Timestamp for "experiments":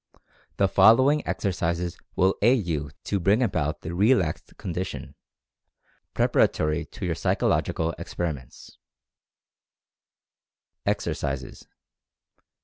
7.99-8.79